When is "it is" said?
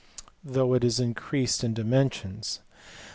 0.73-0.99